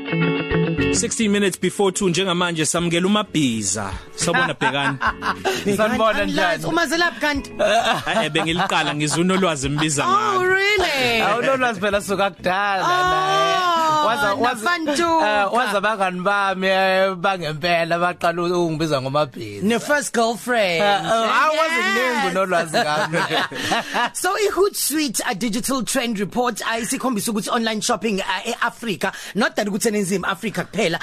16 0.00 1.28
minutes 1.28 1.56
before 1.60 1.90
2 1.92 2.08
njengamanje 2.10 2.66
samukela 2.66 3.06
umabhiza 3.06 3.90
sobona 4.16 4.54
bhekani 4.54 4.96
Sanibona 5.76 6.24
njani? 6.24 6.64
Umazelaphi 6.64 7.20
kanti? 7.20 7.50
eh 8.22 8.30
bengiliqala 8.32 8.94
ngizuna 8.94 9.34
olwazi 9.34 9.66
imbiza 9.66 10.04
Oh 10.06 10.10
ngalo 10.10 10.54
really? 10.54 11.20
Awunolwazi 11.22 11.80
phela 11.80 12.00
suka 12.02 12.30
kudala 12.30 12.82
naye. 12.82 13.69
Waza 14.06 14.34
waza 14.34 14.54
nafantuka. 14.54 15.42
eh, 15.42 15.52
waza 15.52 15.80
bangani 15.80 16.20
bami 16.20 16.66
eh, 16.66 17.14
bangempela 17.14 17.98
baqala 17.98 18.42
ungibiza 18.42 19.00
ngomabhizi. 19.02 19.66
Ne 19.66 19.78
first 19.78 20.14
girlfriend. 20.14 20.82
Awazi 20.82 21.80
kuningi 21.82 22.34
nolwazi 22.34 22.76
ngami. 22.78 23.18
So 24.12 24.34
iHootsuite 24.36 25.20
a 25.26 25.34
digital 25.34 25.82
trend 25.82 26.18
report 26.18 26.60
ayisikhombisa 26.62 27.32
ukuthi 27.32 27.50
online 27.50 27.80
shopping 27.80 28.20
uh, 28.20 28.50
eAfrica 28.52 29.12
not 29.34 29.56
that 29.56 29.66
ukuthi 29.66 29.88
enenzima 29.88 30.28
Africa 30.28 30.64
kuphela 30.64 30.98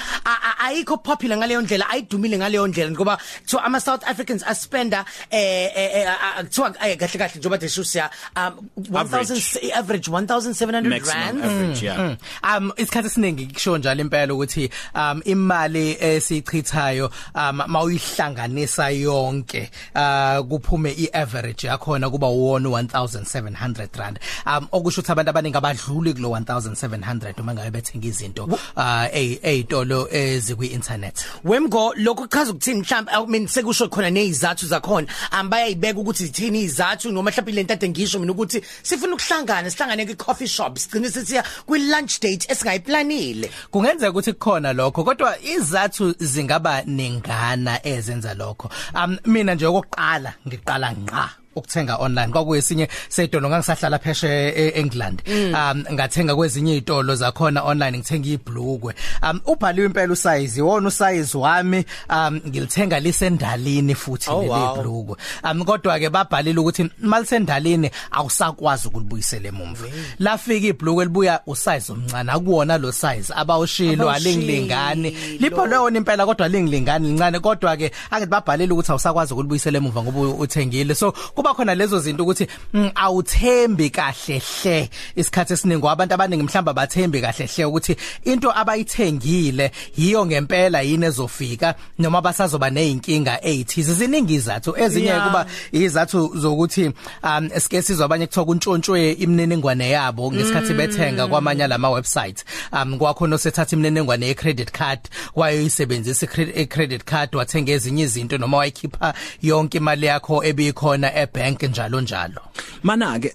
ayikho 0.58 0.96
popular 1.02 1.36
ngaleyo 1.38 1.60
ndlela 1.62 1.88
ayidumile 1.90 2.38
ngaleyo 2.38 2.66
ndlela 2.66 2.90
ngoba 2.90 3.18
to 3.46 3.58
ama 3.58 3.80
South 3.80 4.04
Africans 4.06 4.42
aspenda 4.46 5.04
eh 5.30 5.70
eh, 5.76 5.90
eh, 5.94 6.08
kuthiwa 6.44 6.74
eh, 6.88 6.96
kahle 6.98 7.18
kahle 7.18 7.38
njengoba 7.38 7.58
desho 7.58 7.84
siya 7.84 8.10
um 8.36 8.68
1000 8.90 9.72
average 9.74 10.10
1700 10.10 10.88
maximum 10.88 11.22
rand 11.22 11.44
average 11.44 11.86
yeah 11.86 12.16
Um 12.42 12.72
isikhathi 12.88 13.06
esiningi 13.06 13.46
kusho 13.46 13.78
njalo 13.78 14.00
impela 14.00 14.34
ukuthi 14.34 14.70
um 14.94 15.22
imali 15.24 15.96
esichithayo 16.00 17.10
um 17.34 17.62
mawuyihlanganisa 17.66 18.90
yonke 18.90 19.70
uh 19.94 20.40
kuphume 20.48 20.92
iaverage 20.92 21.66
yakhona 21.66 22.10
kuba 22.10 22.26
wona 22.26 22.68
1700 22.68 23.88
rand. 23.98 24.18
Um 24.46 24.68
okusho 24.72 25.00
ukuthi 25.00 25.12
abantu 25.12 25.30
abaningi 25.30 25.56
abadluli 25.56 26.14
kulo 26.14 26.28
1700 26.28 27.40
uma 27.40 27.54
ngabe 27.54 27.70
bethenga 27.70 28.06
izinto 28.06 28.44
uh 28.44 29.14
ezitolo 29.14 30.08
ezikwi 30.10 30.66
internet 30.66 31.24
Wemgo 31.44 31.94
lokho 31.96 32.22
kuchaza 32.22 32.52
ukuthini 32.52 32.80
mhlawumbe 32.80 33.12
I 33.12 33.26
mean 33.26 33.46
sekusho 33.46 33.88
khona 33.88 34.10
nezizathu 34.10 34.66
zakhona 34.66 35.06
ambayayibeka 35.30 36.00
ukuthi 36.00 36.26
zithini 36.26 36.62
izathu 36.62 37.12
noma 37.12 37.30
mhlawumbe 37.30 37.52
lento 37.52 37.72
ade 37.74 37.88
ngisho 37.88 38.18
mina 38.18 38.32
ukuthi 38.32 38.62
sifuna 38.82 39.14
ukuhlangana 39.14 39.70
sihlangane 39.70 40.06
ku 40.06 40.16
coffee 40.16 40.46
shop 40.46 40.78
sigcine 40.78 41.10
sesiya 41.10 41.44
kwi 41.66 41.78
lunch 41.78 42.20
date 42.20 42.46
esingayiplanile 42.78 43.50
kungenzeka 43.70 44.10
ukuthi 44.10 44.32
kukhona 44.32 44.72
lokho 44.72 45.04
kodwa 45.04 45.38
izathu 45.42 46.14
zingaba 46.18 46.82
nengana 46.82 47.86
ezenza 47.86 48.34
lokho. 48.34 48.70
Um 48.94 49.18
mina 49.26 49.54
nje 49.54 49.66
okokuqala 49.66 50.34
ngiqala 50.46 50.92
ngqa. 50.92 51.30
Ukuthenga 51.58 51.96
online. 51.96 52.32
Kwakuyesinye 52.32 52.88
sedolo 53.08 53.48
ngangisahlala 53.48 53.98
pheshe 53.98 54.28
eEngland 54.56 55.22
um 55.28 55.84
ngathenga 55.92 56.36
kwezinye 56.36 56.72
izitolo 56.72 57.14
zakhona 57.14 57.62
online 57.62 57.98
ngithenga 57.98 58.28
ibhlukwe 58.28 58.94
um 59.22 59.40
ubhaliwe 59.46 59.86
impela 59.86 60.12
usize 60.12 60.62
wona 60.62 60.88
usize 60.88 61.38
wami. 61.38 61.84
Um 62.10 62.40
ngilithenga 62.48 63.00
lisendalini 63.00 63.94
futhi 63.94 64.30
Oh, 64.30 64.40
leli 64.42 64.50
wow. 64.50 64.76
ibhlukwe 64.76 65.16
um 65.44 65.64
kodwa 65.64 65.98
ke 65.98 66.10
babhalile 66.10 66.60
ukuthi 66.60 66.90
malisendalini 67.00 67.90
awusakwazi 68.10 68.88
ukulibuyisela 68.88 69.48
emumva 69.48 69.86
lafika 70.18 70.66
ibhlukwe 70.66 71.04
libuya 71.04 71.40
usize 71.46 71.92
omncane. 71.92 72.32
Akuwona 72.32 72.78
lo 72.78 72.92
size 72.92 73.32
abawushilo 73.36 74.10
alingilingani. 74.10 75.08
Abawushilo. 75.08 75.38
libhalwe 75.40 75.78
wona 75.78 75.98
impela 75.98 76.26
kodwa 76.26 76.48
lingilingani 76.48 77.08
lincane. 77.08 77.40
Kodwa 77.40 77.76
ke 77.76 77.90
angithi 78.10 78.30
babhalile 78.30 78.72
ukuthi 78.72 78.90
awusakwazi 78.92 79.32
ukulibuyisela 79.32 79.78
emumva 79.78 80.02
ngoba 80.02 80.20
uthengile. 80.20 80.94
So 80.94 81.12
kuba 81.12 81.47
khona 81.54 81.74
lezo 81.74 82.00
zinto 82.00 82.22
ukuthi 82.22 82.46
mm, 82.74 82.90
awuthembi 82.94 83.90
kahle 83.90 84.42
hle 84.62 84.90
isikhathi 85.16 85.52
esiningi 85.52 85.88
abantu 85.88 86.14
abaningi 86.14 86.42
mhlamba 86.42 86.72
bathembi 86.72 87.20
kahle 87.20 87.46
hle 87.46 87.64
ukuthi 87.64 87.96
into 88.24 88.52
abayithengile 88.58 89.70
yiyo 89.96 90.26
ngempela 90.26 90.82
yini 90.82 91.06
ezofika 91.06 91.74
noma 91.98 92.20
basazoba 92.20 92.70
nezinkinga 92.70 93.44
ezithize 93.44 93.94
ziningi 93.94 94.34
izathu. 94.34 94.74
Ezinye 94.76 95.12
kuba 95.12 95.46
izathu 95.72 96.32
zokuthi 96.36 96.92
um 97.22 97.50
sike 97.58 97.82
sizwa 97.82 98.04
abanye 98.04 98.26
kuthiwa 98.26 98.46
kuntshontshwe 98.46 99.12
imininingwane 99.12 99.90
yabo 99.90 100.32
ngesikhathi 100.32 100.74
bethenga 100.74 101.26
kwamanye 101.26 101.66
lama 101.66 101.90
website 101.90 102.44
um 102.72 102.98
kwakhona 102.98 103.34
osethatha 103.34 103.76
imininingwane 103.76 104.26
ye 104.26 104.34
credit 104.34 104.70
card 104.72 105.00
wayisebenzisa 105.36 106.26
i 106.54 106.66
credit 106.66 107.04
card 107.04 107.34
wathenga 107.34 107.72
ezinye 107.72 108.02
izinto 108.02 108.38
noma 108.38 108.56
wayikhipha 108.56 109.14
yonke 109.42 109.78
imali 109.78 110.06
yakho 110.06 110.44
ebikhona 110.44 111.14
ebank 111.34 111.62
njalo 111.62 112.00
njalo. 112.00 112.40
Mana 112.82 113.18
ke 113.20 113.32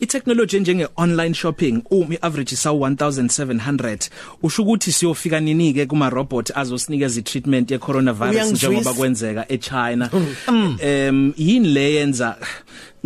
i 0.00 0.06
technology 0.06 0.60
njenge 0.60 0.86
online 0.96 1.34
shopping 1.34 1.82
uma 1.90 2.14
i 2.14 2.18
average 2.22 2.52
isa 2.52 2.70
1700 2.70 4.10
usho 4.42 4.62
ukuthi 4.62 4.92
siyofika 4.92 5.40
nini 5.40 5.74
ke 5.74 5.86
kuma 5.86 6.10
robot 6.10 6.50
azosinikeza 6.54 7.20
i 7.20 7.22
treatment 7.22 7.70
ye 7.70 7.78
coronavirus 7.78 8.34
Uyangizwisa? 8.34 8.66
njengoba 8.68 8.94
kwenzeka 8.94 9.44
e 9.48 9.58
China 9.58 10.10
em 10.80 11.32
yini 11.36 11.68
le 11.68 11.94
yenza? 11.94 12.36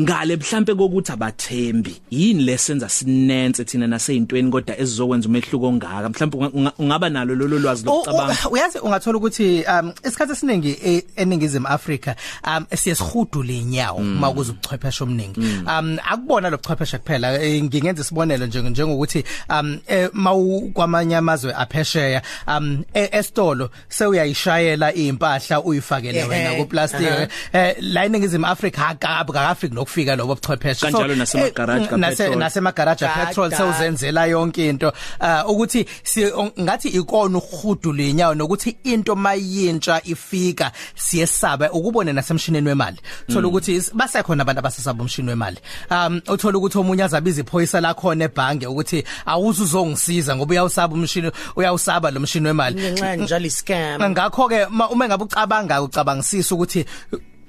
Ngale 0.00 0.36
mhlambe 0.36 0.74
kokuthi 0.74 1.12
abathembi 1.12 1.96
yini 2.10 2.42
lesenza 2.42 2.88
sinense 2.88 3.64
thina 3.64 3.86
naseyintweni 3.86 4.50
kodwa 4.50 4.78
ezizokwenza 4.80 5.28
umehluko 5.28 5.66
ongaka? 5.66 6.08
Mhlambe 6.08 6.36
unga- 6.38 6.72
ungaba 6.78 7.08
nalo 7.08 7.34
lolo 7.34 7.58
lwazi 7.58 7.82
U- 7.82 7.86
lokucabanga. 7.90 8.36
u- 8.48 8.52
uyazi 8.52 8.78
ungathola 8.78 9.18
ukuthi 9.18 9.64
um 9.68 9.92
isikhathi 10.04 10.32
esiningi 10.32 10.76
e- 10.84 11.04
eningizimu 11.16 11.66
Afrika 11.68 12.16
um 12.46 12.66
siyesihudula 12.76 13.52
inyawo 13.52 14.00
makuze 14.00 14.50
ubuchwepheshe 14.52 15.04
omningi 15.04 15.40
um 15.66 15.98
akubona 16.10 16.50
lo 16.50 16.56
buchwepheshe 16.56 16.98
kuphela 16.98 17.42
eh, 17.42 17.62
ngingenza 17.64 18.02
isibonelo 18.02 18.46
nje 18.46 18.62
njengokuthi 18.62 19.24
um 19.60 19.78
eh, 19.86 20.08
mawu 20.12 20.70
kwamanye 20.70 21.16
amazwe 21.16 21.54
aphesheya 21.54 22.22
um 22.48 22.82
e- 22.94 23.08
esitolo 23.12 23.70
sewuyayishayela 23.88 24.94
impahla 24.94 25.60
uyifakele 25.62 26.18
Ehhe, 26.18 26.28
wena 26.28 26.54
ku 26.54 26.64
plastic 26.66 27.06
aha. 27.08 27.28
eh 27.52 27.76
la 27.80 28.04
eningizimu 28.04 28.46
Afrika 28.46 28.86
akabi 28.88 29.30
akafiki 29.38 29.74
nokufika 29.82 30.16
lobo 30.16 30.34
buchwepheshe. 30.34 30.86
Kanjalo 30.86 31.14
nasemagarage 31.14 31.84
eh, 31.84 31.90
nase- 31.90 32.16
kapetrol. 32.16 32.38
nasemagaraji 32.38 33.00
Da- 33.04 33.26
petrol 33.26 33.50
da. 33.50 33.56
sewuzenzela 33.56 34.26
yonke 34.26 34.68
into. 34.68 34.92
Uh, 35.20 35.50
ukuthi 35.50 35.86
si 36.02 36.24
ngathi 36.60 36.88
ikona 36.88 37.38
ukuhudula 37.38 38.02
inyawo 38.02 38.34
nokuthi 38.34 38.76
into 38.84 39.16
mayintsha 39.16 40.00
ifika 40.04 40.72
siyesaba 40.96 41.70
ukubone 41.72 42.12
nasemshinini 42.12 42.68
wemali. 42.68 42.96
Thola 43.32 43.48
ukuthi 43.48 43.74
is- 43.76 43.92
basekhona 43.94 44.42
abantu 44.42 44.58
abasesaba 44.60 45.02
umshini 45.02 45.28
wemali. 45.28 45.58
Um 45.90 46.20
uthola 46.28 46.58
ukuthi 46.58 46.78
omunye 46.78 47.02
azabiza 47.04 47.40
iphoyisa 47.40 47.80
lakhona 47.80 48.24
ebhange 48.24 48.66
ukuthi 48.66 49.04
awuze 49.26 49.62
uzongisiza 49.62 50.36
ngoba 50.36 50.52
uyawusaba 50.52 50.94
umshini 50.94 51.30
uyawusaba 51.56 52.10
lo 52.10 52.20
mshini 52.20 52.46
wemali. 52.46 52.76
Ngenxa 52.80 53.16
njalo 53.16 53.50
scam 53.50 54.10
ngakho 54.10 54.48
ke 54.48 54.66
ma- 54.70 54.88
uma 54.90 55.08
ngabe 55.08 55.24
ucabanga 55.24 55.82
ucabangisisa 55.82 56.54
ukuthi 56.54 56.84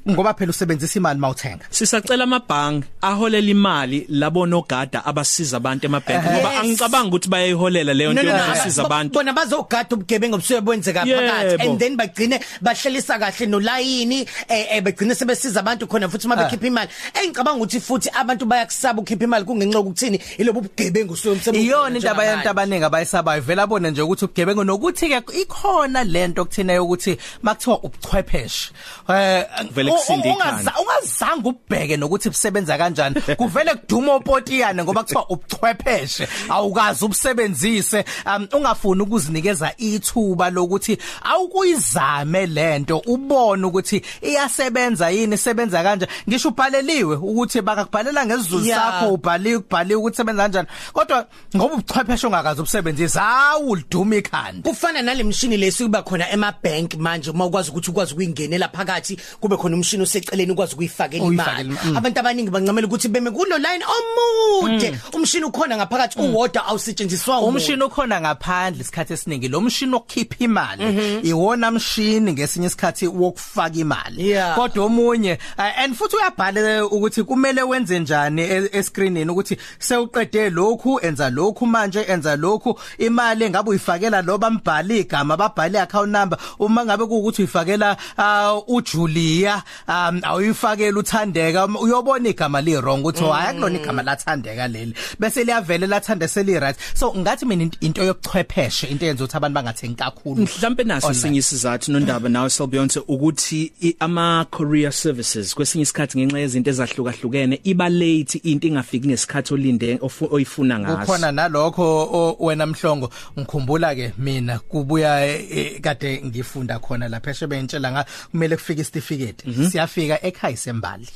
ngoba 0.09 0.33
phela 0.33 0.49
usebenzisa 0.49 0.99
imali 0.99 1.19
mawuthenga 1.19 1.65
Sisacela 1.69 2.23
amabhangi 2.23 2.83
aholela 3.01 3.49
imali 3.49 4.05
labo 4.09 4.45
nogada 4.45 5.05
abasiza 5.05 5.57
abantu 5.57 5.85
emabhenki 5.85 6.27
ngoba 6.27 6.53
Yes. 6.53 6.61
angicabanga 6.63 7.07
ukuthi 7.07 7.29
bayayiholela 7.29 7.93
leyo 7.93 8.13
nto 8.13 8.21
yokusiza 8.23 8.85
abantu. 8.85 9.13
bona 9.13 9.33
bazogada 9.33 9.95
ubugebengu 9.95 10.35
obusuke 10.35 10.61
bwenzeka 10.61 11.03
Yebo. 11.05 11.21
phakathi 11.21 11.67
and 11.67 11.79
then 11.79 11.97
bagcine 11.97 12.39
bahlelisa 12.61 13.19
kahle 13.19 13.45
nolayini 13.47 14.27
eh 14.49 14.67
eh, 14.71 14.81
bagcine 14.83 15.15
sebesiza 15.15 15.59
abantu 15.59 15.87
khona 15.87 16.09
futhi 16.09 16.25
uma 16.27 16.35
bekhipha 16.35 16.67
imali. 16.67 16.89
Engicabanga 17.13 17.63
ukuthi 17.63 17.79
futhi 17.79 18.09
abantu 18.13 18.45
bayakusaba 18.45 19.01
ukukhipha 19.01 19.23
imali 19.23 19.45
kungenxa 19.45 19.77
yokuthini 19.77 20.19
ilobu 20.37 20.61
bugebengu 20.61 21.15
suke 21.15 21.29
umsebenzi 21.29 21.65
iyona 21.65 21.95
into 21.95 22.11
abayantu 22.11 22.49
abaningi 22.49 22.83
abayisabayo. 22.85 23.41
Vela 23.41 23.67
bona 23.67 23.89
nje 23.89 24.01
ukuthi 24.01 24.25
ubugebengu 24.25 24.63
nokuthi 24.63 25.09
ke 25.09 25.41
ikhona 25.41 26.03
lento 26.03 26.41
okuthina 26.41 26.81
ukuthi 26.83 27.17
makuthiwa 27.41 27.83
ubuchwepheshe. 27.83 28.71
Eh 29.09 29.45
Vele 29.93 29.95
u- 29.95 29.99
kusinde 29.99 30.29
u- 30.29 30.33
ikhanda. 30.35 30.71
ungaza- 30.71 30.81
ungazange 30.81 31.49
ubheke 31.49 31.97
nokuthi 31.97 32.29
busebenza 32.29 32.77
kanjani. 32.77 33.15
Kuvele 33.37 33.75
kuduma 33.75 34.13
opotiyane 34.13 34.83
ngoba 34.83 35.03
kuthiwa 35.03 35.29
ubuchwepheshe 35.29 36.27
awukazi 36.49 37.05
ubusebenzise. 37.05 38.05
Um 38.25 38.47
ungafuni 38.53 39.01
ukuzinikeza 39.01 39.73
ithuba 39.77 40.49
lokuthi 40.49 40.97
awukuyizame 41.23 42.45
lento 42.45 42.97
ubone 43.05 43.65
ukuthi 43.65 44.01
iyasebenza 44.21 45.09
yini 45.09 45.35
isebenza 45.35 45.83
kanjani 45.83 46.11
ngisho 46.29 46.49
ubhaleliwe 46.49 47.15
ukuthi 47.15 47.61
bakakubhalela 47.61 48.25
ngesizulu 48.25 48.63
Yeah. 48.65 48.79
sakho 48.91 49.13
ubhaliwe 49.13 49.59
kubhaliwe 49.59 49.99
ukuthi 49.99 50.17
sebenza 50.17 50.41
kanjani. 50.43 50.67
Kodwa 50.93 51.27
ngoba 51.55 51.73
ubuchwepheshe 51.73 52.27
ongakazi 52.27 52.59
ubusebenzisa 52.61 53.21
hawu 53.21 53.75
liduma 53.75 54.15
ikhanda. 54.15 54.69
Kufana 54.69 55.01
nalemshini 55.01 55.57
lesi 55.57 55.83
kuba 55.83 56.01
khona 56.03 56.29
ema 56.31 56.53
bank 56.63 56.93
manje 56.95 57.29
uma 57.31 57.45
ukwazi 57.45 57.69
ukuthi 57.71 57.91
ukwazi 57.91 58.13
ukuyingenela 58.13 58.69
phakathi 58.69 59.17
kube 59.39 59.57
khona 59.57 59.75
umshini 59.83 60.03
oseceleni 60.03 60.51
ukwazi 60.51 60.73
ukuyifakela 60.73 61.23
Uyifakela 61.23 61.61
imali 61.61 61.77
mm. 61.85 61.97
abantu 61.97 62.19
abaningi 62.19 62.49
bancamela 62.51 62.87
ukuthi 62.87 63.07
beme 63.07 63.31
kulo 63.31 63.57
line 63.57 63.83
omude 63.85 64.91
Mm. 64.91 64.97
umshini 65.13 65.45
ukhona 65.45 65.77
ngaphakathi 65.77 66.19
uwodwa 66.19 66.65
awusetshenziswa 66.65 67.37
umuntu. 67.39 67.49
umshini 67.57 67.83
ukhona 67.83 68.21
ngaphandle 68.21 68.81
isikhathi 68.81 69.13
esiningi 69.13 69.47
lo 69.47 69.61
mshini 69.61 69.93
wokukhipha 69.93 70.35
imali 70.39 70.85
Mhm. 70.85 71.19
iwona 71.27 71.71
mshini 71.71 72.33
ngesinye 72.33 72.67
isikhathi 72.67 73.07
wokufaka 73.07 73.75
imali 73.75 74.35
kodwa 74.55 74.85
omunye 74.85 75.37
uh, 75.57 75.79
and 75.79 75.95
futhi 75.95 76.15
uyabhala 76.15 76.85
ukuthi 76.85 77.23
kumele 77.23 77.63
wenze 77.63 77.99
njani 77.99 78.41
e- 78.41 78.69
escreenini 78.71 79.31
ukuthi 79.31 79.57
sewuqede 79.79 80.49
lokhu 80.49 80.99
enza 81.01 81.29
lokhu 81.29 81.65
manje 81.67 82.01
enza 82.07 82.35
lokhu 82.35 82.79
imali 82.97 83.45
engabe 83.45 83.69
uyifakela 83.69 84.21
lo 84.21 84.37
bambhali 84.37 84.99
igama 84.99 85.37
babhali 85.37 85.77
account 85.77 86.11
number 86.11 86.39
uma 86.59 86.85
ngabe 86.85 87.05
kuukuthi 87.05 87.41
uyifakela 87.41 87.97
uh, 88.17 88.75
uJulia 88.75 89.63
um 89.87 90.19
awuyifakela 90.23 90.99
uthandeka. 90.99 91.65
Uyobona 91.67 92.29
igama 92.29 92.61
li 92.61 92.75
wrong 92.77 92.99
ukuthi 93.05 93.23
hayi 93.23 93.55
kulona 93.55 93.79
igama 93.79 94.03
lathandeka 94.03 94.67
leli. 94.67 94.93
Bese 95.19 95.43
liyavele 95.43 95.87
lathande 95.87 96.27
seli 96.27 96.59
right 96.59 96.77
so 96.93 97.13
ngathi 97.13 97.45
mina 97.45 97.63
into- 97.81 98.03
yokuchwepheshe 98.03 98.87
into 98.87 99.05
yenza 99.05 99.23
ukuthi 99.23 99.37
abantu 99.37 99.55
bangathengi 99.55 99.95
kakhulu. 99.95 100.41
Mhlambe 100.41 100.83
naso 100.83 101.13
sinye 101.13 101.39
isizathu 101.39 101.91
nondaba 101.91 102.29
nawe 102.29 102.49
Selbeyonce 102.49 102.99
ukuthi 103.07 103.71
ama 103.99 104.45
courier 104.51 104.91
services 104.93 105.55
kwesinye 105.55 105.83
isikhathi 105.83 106.17
ngenxa 106.17 106.39
yezinto 106.39 106.69
ezahlukahlukene 106.69 107.59
iba 107.63 107.89
late 107.89 108.37
into 108.43 108.67
ingafiki 108.67 109.07
ngesikhathi 109.07 109.53
olinde 109.53 109.99
oyifuna 110.31 110.79
ngaso. 110.79 110.97
Kukhona 110.97 111.31
nalokho 111.31 112.37
wena 112.39 112.65
mhlongo. 112.65 113.09
Ngikhumbula 113.39 113.95
ke 113.95 114.13
mina 114.17 114.59
kubuya 114.59 115.25
eh, 115.27 115.45
eh, 115.57 115.81
kade 115.81 116.21
ngifunda 116.25 116.79
khona 116.79 117.07
lapha 117.07 117.31
eshebentshela 117.31 117.91
nga 117.91 118.05
kumele 118.31 118.55
kufike 118.55 118.81
isitifiketi. 118.81 119.49
Mhm. 119.49 119.62
Siyafika 119.71 120.25
ekhaya 120.25 120.57
sembali 120.57 121.07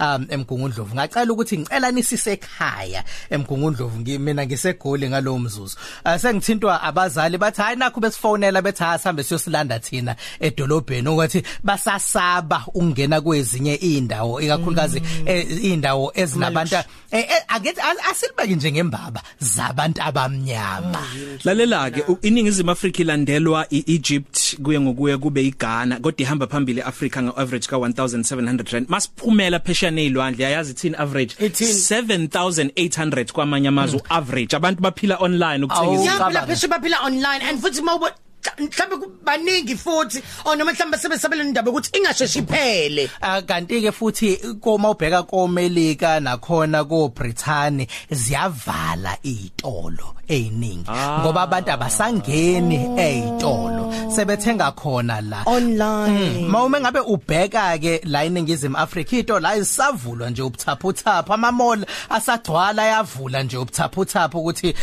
um 0.00 0.26
emgungundlovu. 0.28 0.94
Ngacela 0.94 1.32
ukuthi 1.32 1.58
ngicela 1.58 1.90
nisise 1.90 2.32
ekhaya 2.32 3.04
emgungundlovu. 3.30 4.00
Ngi- 4.00 4.18
mina 4.18 4.46
ngisegoli 4.46 5.08
ngalowo 5.08 5.38
mzuzu. 5.38 5.76
Ah, 6.04 6.18
sengithintwa 6.18 6.82
abazali 6.82 7.38
bathi 7.38 7.62
hayi 7.62 7.76
nakho 7.76 8.00
besifonela 8.00 8.62
bethi 8.62 8.82
ha 8.84 8.98
sihambe 8.98 9.22
siyosilanda 9.22 9.78
thina 9.78 10.16
edolobheni. 10.40 11.08
Ukuthi 11.08 11.42
basasaba 11.62 12.64
ukungena 12.66 13.20
kwezinye 13.20 13.74
indawo 13.74 14.40
ikakhulukazi 14.40 15.02
eh, 15.26 15.64
indawo 15.64 16.12
ezinabantu 16.14 16.74
eh, 16.74 16.84
eh, 17.10 17.42
akethi 17.48 17.80
as- 17.80 18.10
asilibeke 18.10 18.54
njengembaba 18.54 19.22
zabantu 19.40 20.02
abamnyama. 20.02 21.02
Lalela 21.44 21.90
ke 21.90 22.04
iningizimu 22.22 22.70
Afrika 22.70 23.02
ilandelwa 23.02 23.66
iEgypt 23.70 24.56
kuye 24.62 24.80
ngokuya 24.80 25.18
kube 25.18 25.42
iGhana 25.46 26.00
kodwa 26.00 26.20
ihamba 26.22 26.46
phambili 26.46 26.80
eAfrica 26.80 27.22
ngaverage 27.22 27.66
ka 27.80 27.86
1700 28.04 28.72
rand 28.72 28.86
masiphumela 28.88 29.58
phesheya 29.60 29.90
nezilwandle 29.90 30.46
ayazi 30.46 30.74
thini 30.74 30.96
average 30.96 31.34
Ithini? 31.46 31.72
7800 31.72 33.32
kwamanye 33.32 33.68
amazwe 33.68 34.00
average 34.08 34.56
abantu 34.56 34.80
baphila 34.82 35.16
online 35.20 35.64
ukuthenga 35.64 35.86
Awu. 35.86 35.94
izinto 35.94 36.10
ya 36.12 36.18
phela 36.18 36.28
Ucabanga. 36.30 36.46
pheshe 36.46 36.68
baphila 36.68 37.00
online 37.06 37.40
and 37.48 37.60
futhi 37.60 37.82
mawubo 37.82 38.08
mhlawumbe 38.58 39.06
baningi 39.24 39.76
futhi 39.76 40.22
or 40.44 40.56
noma 40.56 40.72
mhlawumbe 40.72 40.98
sebesabela 40.98 41.44
indaba 41.44 41.70
ukuthi 41.70 41.98
ingasheshi 41.98 42.38
iphele. 42.38 43.10
Ah, 43.20 43.42
kanti 43.42 43.80
ke 43.80 43.92
futhi 43.92 44.38
koma 44.60 44.90
ubheka 44.90 45.22
komelika 45.22 46.20
nakhona 46.20 46.84
ko 46.88 47.08
Britain 47.08 47.86
ziyavala 48.10 49.18
izitolo 49.22 50.14
eziningi 50.28 50.90
ngoba 51.20 51.42
abantu 51.42 51.70
abasangeni 51.70 52.76
ezitolo 52.98 53.92
sebethenga 54.08 54.72
khona 54.72 55.20
la. 55.20 55.42
Online. 55.46 56.48
Mawume 56.48 56.80
ngabe 56.80 57.00
ubheka 57.00 57.78
ke 57.78 58.00
la 58.04 58.24
iningizimu 58.24 58.76
Africa 58.76 59.12
ito 59.12 59.40
la 59.40 59.56
isavulwa 59.56 60.30
nje 60.30 60.42
ubuthaphuthaphu. 60.42 61.32
Ama 61.32 61.52
mall 61.52 61.86
asagcwala 62.10 62.86
yavula 62.86 63.42
nje 63.42 63.56
ubuthaphuthaphu 63.56 64.38
ukuthi 64.38 64.74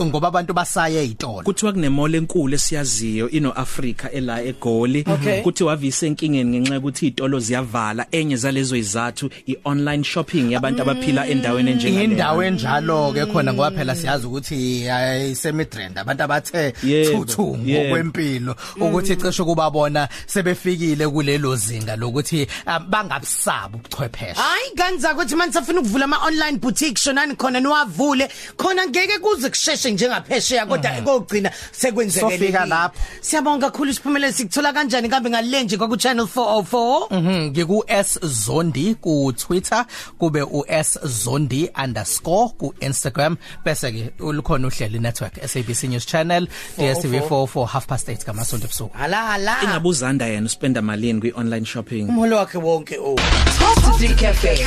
ngoba 0.00 0.28
abantu 0.28 0.54
basaye 0.54 1.04
ezitolo 1.04 1.42
kuthiwa 1.42 1.72
kunemall 1.72 2.14
enkulu 2.14 2.58
esiyaziyo 3.04 3.30
ino 3.30 3.52
Africa 3.52 4.08
ela 4.12 4.42
eGoli. 4.42 5.04
Okay. 5.06 5.42
kuthi 5.42 5.64
wavise 5.64 6.06
enkingeni 6.06 6.60
ngenxa 6.60 6.74
yokuthi 6.74 7.06
izitolo 7.06 7.38
ziyavala. 7.38 8.06
Enye 8.10 8.36
zalezo 8.36 8.76
izathu 8.76 9.30
iOnline 9.46 10.04
shopping 10.04 10.52
yabantu 10.52 10.82
abaphila 10.82 11.26
endaweni 11.26 11.70
enjengale 11.70 12.04
indawo 12.04 12.42
enjalo 12.42 13.12
ke 13.12 13.26
khona 13.26 13.52
ngoba 13.52 13.70
phela 13.70 13.94
siyazi 13.94 14.26
ukuthi 14.26 14.88
ayisemidrand 14.88 15.98
abantu 15.98 16.22
abathe 16.22 16.74
Yebo, 16.82 17.24
thuthu 17.24 17.58
yebo. 17.64 17.84
ngokwempilo 17.84 18.56
ukuthi 18.80 19.16
cishe 19.16 19.44
kubabona 19.44 20.08
sebefikile 20.26 21.08
kulelo 21.08 21.56
zinga 21.56 21.96
lokuthi 21.96 22.46
ah, 22.66 22.78
bangabusabi 22.78 23.76
ubuchwepheshe. 23.76 24.40
Hayi 24.40 24.70
kanza 24.76 25.12
ukuthi 25.14 25.36
manje 25.36 25.52
safuna 25.54 25.80
ukuvula 25.80 26.04
ama 26.04 26.18
online 26.26 26.58
boutique 26.58 26.98
shonani 26.98 27.36
khona 27.36 27.60
niwavule. 27.60 28.28
Khona 28.56 28.86
ngeke 28.86 29.18
kuze 29.18 29.48
kusheshe 29.48 29.90
njengaphesheya 29.90 30.66
kodwa 30.66 30.90
kokugcina 30.90 31.50
sekwenzekele 31.72 32.38
Sofika 32.38 32.66
lapho. 32.66 32.93
Siyabonga 33.20 33.70
kakhulu 33.70 33.90
isiphumelelo 33.90 34.32
sikuthola 34.32 34.72
kanjani? 34.72 35.08
Kambe 35.08 35.30
ngalenje 35.30 35.76
kwaku 35.76 35.96
channel 35.96 36.26
404 36.26 37.06
Mhm 37.10 37.50
ngiku 37.50 37.84
S 37.88 38.18
Zondi 38.22 38.94
ku 38.94 39.32
Twitter 39.32 39.86
kube 40.18 40.42
u 40.42 40.64
S 40.68 40.98
Zondi 41.04 41.70
underscore 41.84 42.48
ku 42.58 42.74
Instagram 42.80 43.36
bese 43.64 43.92
ke 43.92 44.10
ulikhona 44.20 44.68
uhlelo 44.68 45.00
network 45.00 45.34
SABC 45.46 45.82
News 45.84 46.06
Channel 46.06 46.48
DSTV4 46.78 47.46
for 47.46 47.66
half 47.68 47.86
past 47.86 48.08
8 48.08 48.24
kamasonto 48.24 48.66
ebusuku. 48.66 48.98
Hala 48.98 49.16
hala 49.16 49.56
ingabuzanda 49.62 50.26
yena 50.26 50.46
uspenda 50.46 50.82
malini 50.82 51.20
kwiOnline 51.20 51.66
shopping. 51.66 52.08
Umholo 52.08 52.36
wakhe 52.36 52.58
wonke 52.58 52.98
oh 52.98 53.16
Top 53.58 53.98
City 53.98 54.14
Cafe. 54.14 54.58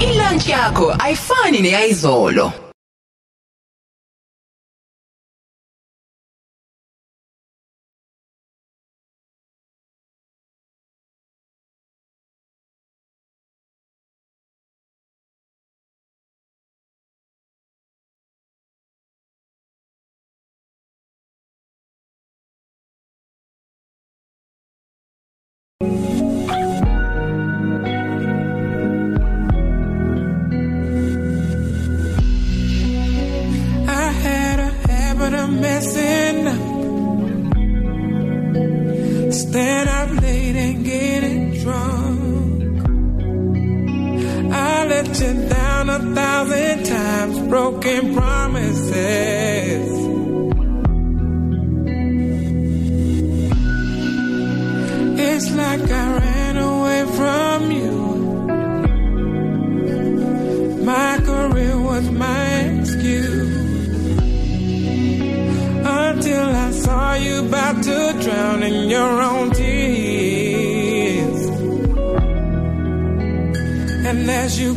Ilunch 0.00 0.48
yakho 0.48 0.96
ayifani 0.98 1.60
neyizolo. 1.60 2.52
Like 55.76 55.90
I 55.90 56.18
ran 56.18 56.56
away 56.56 57.04
from 57.18 57.70
you. 57.72 57.92
My 60.84 61.18
career 61.28 61.76
was 61.80 62.10
my 62.10 62.46
excuse. 62.78 64.18
Until 65.86 66.48
I 66.66 66.70
saw 66.70 67.14
you 67.14 67.46
about 67.46 67.82
to 67.82 68.16
drown 68.22 68.62
in 68.62 68.88
your 68.88 69.22
own 69.30 69.50
tears. 69.50 71.40
And 74.08 74.30
as 74.30 74.60
you 74.60 74.74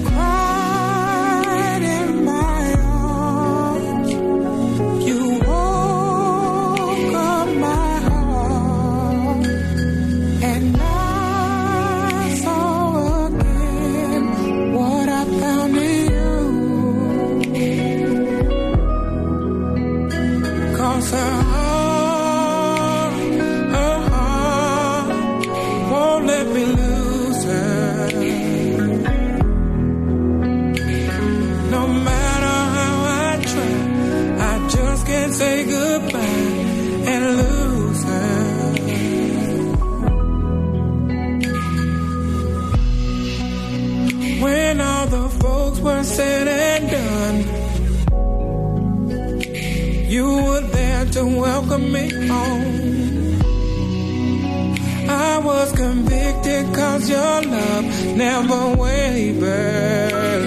cause 56.73 57.09
your 57.09 57.41
love 57.41 57.85
never 58.15 58.75
wavered. 58.75 60.45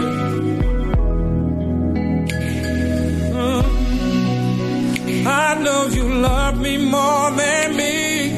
Mm. 3.34 3.66
I 5.26 5.54
know 5.62 5.86
you 5.88 6.04
love 6.22 6.58
me 6.60 6.76
more 6.78 7.30
than 7.32 7.76
me. 7.76 8.30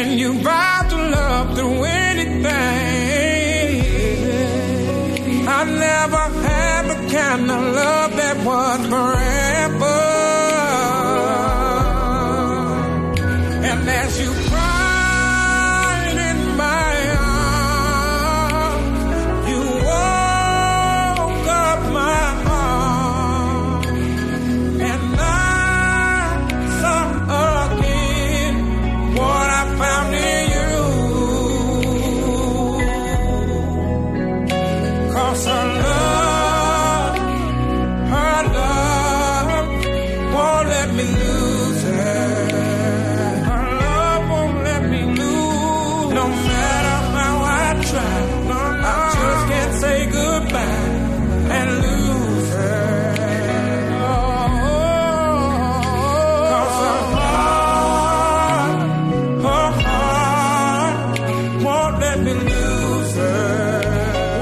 And 0.00 0.18
you 0.18 0.34
vowed 0.42 0.90
to 0.90 0.96
love 0.96 1.56
through 1.56 1.84
anything. 1.84 2.44
I 5.46 5.64
never 5.64 6.24
had 6.46 6.82
the 6.90 6.98
kind 7.16 7.50
of 7.50 7.62
love 7.80 8.16
that 8.16 8.36
was 8.44 8.80
forever. 8.92 10.00
And 13.70 13.88
as 13.88 14.20
you 14.20 14.32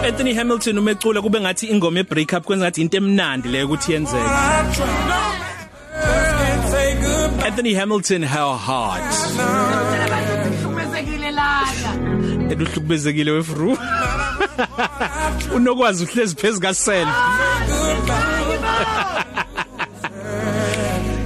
Anthony 0.04 0.34
Hamilton 0.34 0.78
umecula 0.78 1.22
kube 1.22 1.40
ngathi 1.40 1.66
ingoma 1.66 1.98
ye 1.98 2.04
break 2.04 2.32
up 2.32 2.44
kwenza 2.44 2.64
ngathi 2.64 2.80
into 2.80 2.96
emnandi 2.96 3.48
leyo 3.48 3.66
ukuthi 3.66 3.92
yenzeke. 3.92 5.31
Anthony 7.44 7.74
Hamilton 7.74 8.22
her 8.22 8.56
heart 8.56 9.14
eduhlubezekile 12.50 13.30
wefru. 13.30 13.78
Unokwazi 15.54 16.04
uhlezi 16.04 16.36
phezulu 16.36 16.74
self 16.74 17.08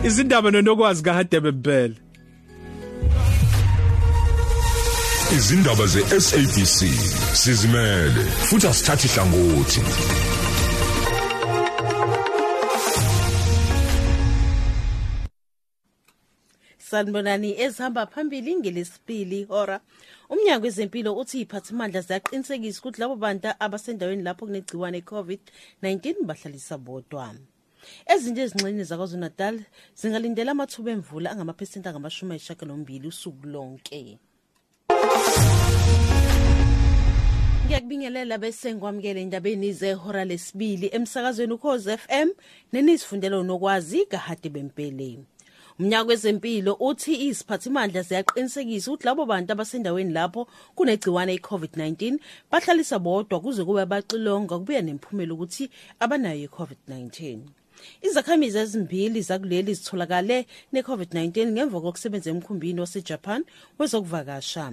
izindaba 0.05 0.51
nonokwazi 0.51 1.03
kahadebe 1.03 1.53
bell 1.53 1.93
izindaba 5.37 5.87
ze-SABC 5.87 6.79
sizimele 7.35 8.25
futhi 8.49 8.67
asithathi 8.67 9.09
hlangothi. 9.09 9.81
Sanibonani 16.97 17.61
ezihamba 17.61 18.07
phambili 18.07 18.57
ngelesipili 18.57 19.45
hora. 19.45 19.81
Umnyango 20.31 20.65
wezempilo 20.65 21.17
uthi 21.17 21.41
iphathimandla 21.41 22.01
ziyaqinisekisa 22.01 22.81
ukuthi 22.81 23.01
labo 23.01 23.17
bantu 23.17 23.49
abasendaweni 23.61 24.23
lapho 24.23 24.47
kunegciwane 24.47 24.99
iCovid-19 25.01 26.25
bahlalisa 26.25 26.79
bodwa. 26.79 27.35
Ezinye 28.13 28.45
izingxenye 28.45 28.85
zaKwaZulu-Natal 28.91 29.57
zingalindela 30.01 30.51
amathuba 30.53 30.91
emvula 30.91 31.31
angamaphesenti 31.31 31.89
angamashumi 31.89 32.33
ayisishiyagalombili 32.33 33.09
usuku 33.09 33.47
lonke. 33.47 34.19
Ngiyakubingelela 37.67 38.39
bese 38.39 38.73
ngikwamukele 38.73 39.23
indabeni 39.23 39.73
zehora 39.73 40.25
lesibili 40.25 40.89
emsakazweni 40.97 41.53
ukhoze 41.53 41.97
FM 41.97 42.29
nenisifundelo 42.73 43.43
nokwazi 43.43 44.07
kahade 44.07 44.49
bempele. 44.49 45.36
Umnyango 45.81 46.09
wezempilo 46.11 46.73
uthi 46.89 47.13
iziphathimandla 47.29 48.01
ziyaqinisekisa 48.09 48.89
ukuthi 48.89 49.07
labo 49.07 49.23
bantu 49.31 49.49
abasendaweni 49.53 50.13
lapho 50.19 50.49
kunegciwane 50.77 51.33
iCovid-19 51.37 51.93
bahlalisa 52.51 52.97
bodwa 52.99 53.37
kuze 53.45 53.63
kube 53.65 53.85
baxilonga 53.93 54.55
kubuya 54.59 54.83
nemphumela 54.83 55.33
ukuthi 55.35 55.65
abanayo 56.01 56.49
iCovid-19. 56.49 57.13
Izakhamizi 58.03 58.59
ezimbili 58.59 59.23
zakuleli 59.23 59.75
zitholakale 59.75 60.47
neCovid-19 60.73 61.47
ngemva 61.53 61.81
kokusebenza 61.81 62.31
emkhumbini 62.31 62.81
waseJapan 62.81 63.45
wezokuvakasha. 63.79 64.73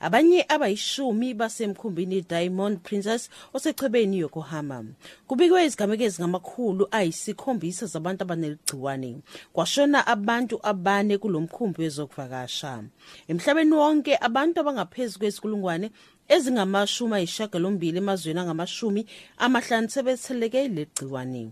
Abanye 0.00 0.44
abayishumi 0.48 1.34
basemkhumbini 1.34 2.20
Diamond 2.20 2.78
Princess 2.82 3.30
osechwebeni 3.54 4.18
Yokohama. 4.18 4.84
Kubikwe 5.26 5.66
izigameko 5.66 6.04
ezingamakhulu 6.04 6.88
ayisikhombisa 6.90 7.86
zabantu 7.86 8.22
abaneligciwane. 8.22 9.10
Kwashona 9.52 10.06
abantu 10.06 10.60
abane 10.62 11.18
kulomkhumbi 11.18 11.82
wezokuvakasha. 11.82 12.84
Emhlabeni 13.28 13.74
wonke 13.74 14.16
abantu 14.20 14.60
abangaphezulu 14.60 15.18
kwezikulungwane 15.18 15.90
ezingamashumi 16.28 17.14
ayishagalombili 17.14 17.98
emazweni 17.98 18.40
angamashumi 18.40 19.06
amahlanu 19.44 19.88
sebetheleke 19.90 20.68
legciwane 20.68 21.42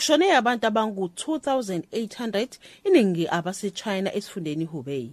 kushone 0.00 0.32
abantu 0.36 0.66
abangu-2800 0.66 2.48
iningi 2.84 3.28
abasechina 3.28 4.14
esifundeni 4.14 4.64
hubei 4.64 5.12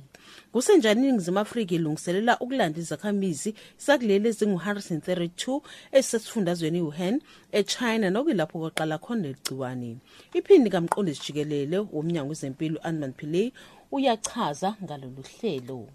kusenjani 0.51 1.01
iningizimu 1.01 1.39
afrika 1.39 1.75
ilungiselela 1.75 2.39
ukulanda 2.39 2.79
izakhamizi 2.79 3.56
sakuleli 3.77 4.29
ezingu-132 4.29 5.62
ezisesifundazweni 5.91 6.77
i-wuhan 6.77 7.22
echina 7.51 8.10
nokuyilapho 8.10 8.60
kwaqala 8.60 8.98
khona 8.98 9.22
leli 9.22 9.39
gciwane 9.44 9.98
iphindi 10.38 10.70
kamqondisi 10.70 11.22
jikelele 11.25 11.77
womnyango 11.96 12.29
wezempilo 12.29 12.79
anman 12.88 13.13
pillay 13.20 13.51
uyachaza 13.91 14.70
ngalolu 14.84 15.24
hlelo 15.32 15.88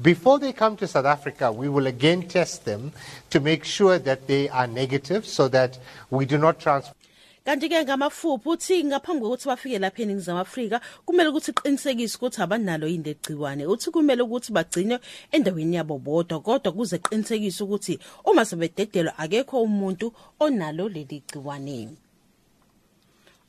Before 0.00 0.38
they 0.38 0.52
come 0.52 0.76
to 0.76 0.86
South 0.86 1.06
Africa, 1.06 1.50
we 1.50 1.68
will 1.68 1.88
again 1.88 2.22
test 2.22 2.64
them 2.64 2.92
to 3.30 3.40
make 3.40 3.64
sure 3.64 3.98
that 3.98 4.28
they 4.28 4.48
are 4.48 4.68
negative 4.68 5.26
so 5.26 5.48
that 5.48 5.76
we 6.08 6.24
do 6.24 6.38
not 6.38 6.60
transfer. 6.60 6.94
Kanti-ke 7.48 7.84
ngamafuphi 7.84 8.48
uthi 8.48 8.84
ngaphambi 8.84 9.22
kokuthi 9.24 9.48
bafike 9.48 9.78
lapha 9.78 10.02
eningizimu 10.02 10.38
afrika 10.38 10.80
kumele 11.06 11.28
ukuthi 11.28 11.52
qinisekise 11.52 12.16
ukuthi 12.16 12.42
abanalo 12.42 12.86
yini 12.86 13.04
legciwane 13.04 13.64
uthi 13.66 13.90
kumele 13.90 14.22
ukuthi 14.22 14.52
bagcinwe 14.52 15.00
endaweni 15.32 15.76
yabo 15.76 15.98
bodwa 15.98 16.40
kodwa 16.40 16.72
kuze 16.72 16.98
qinisekise 16.98 17.64
ukuthi 17.64 17.98
uma 18.24 18.44
sebededelwa 18.44 19.18
akekho 19.18 19.62
umuntu 19.62 20.12
onalo 20.40 20.88
leli 20.88 21.22
gciwane. 21.24 21.88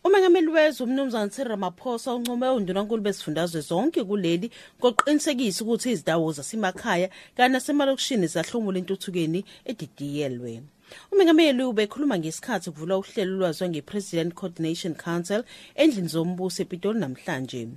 Umengameli 0.03 0.47
wezwe 0.47 0.85
umnumzane 0.87 1.29
Cyril 1.29 1.49
Ramaphosa 1.49 2.15
unqume 2.15 2.49
undunankulu 2.49 3.01
besifundazwe 3.03 3.61
zonke 3.61 4.03
kuleli 4.03 4.49
koqinisekisa 4.79 5.63
ukuthi 5.63 5.91
izindawo 5.91 6.31
zasemakhaya 6.31 7.09
kanye 7.35 7.49
nasemalokishini 7.53 8.27
zahlomula 8.27 8.79
entuthukeni 8.79 9.43
edidiyelwe. 9.65 10.63
Umengameli 11.11 11.63
ubekhuluma 11.63 12.19
ngesikhathi 12.19 12.71
kuvulwa 12.71 12.97
uhlelo 12.97 13.37
lwaziwa 13.37 13.69
nge-president 13.69 14.33
coordination 14.33 14.93
council 14.95 15.43
endlini 15.75 16.07
zombuso 16.07 16.63
epitoli 16.63 16.99
namhlanje. 16.99 17.67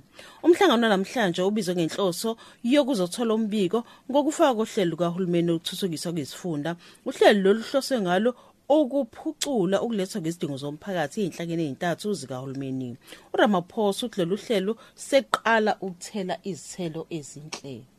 Umhlangano 0.43 0.87
namhlanje 0.89 1.41
ubizwe 1.41 1.75
ngenhloso 1.75 2.37
yokuzothola 2.63 3.33
umbiko 3.33 3.83
ngokufaka 4.09 4.55
kohlelo 4.57 4.89
lukahulumeni 4.91 5.47
lokuthuthukiswa 5.47 6.13
kwezifunda. 6.13 6.75
Uhlelo 7.05 7.39
lolu 7.43 7.61
hloswe 7.67 8.01
ngalo 8.01 8.31
ukuphucula 8.69 9.81
ukulethwa 9.81 10.21
ngezidingo 10.21 10.57
zomphakathi 10.57 11.17
ey'nhlakeni 11.21 11.63
ey'ntathu 11.67 12.13
zikahulumeni. 12.19 12.97
Uramaphosa 13.33 14.05
uthi 14.05 14.19
lolu 14.21 14.37
hlelo 14.43 14.73
seqala 15.07 15.71
ukuthela 15.85 16.35
izithelo 16.49 17.01
ezinhle. 17.17 17.92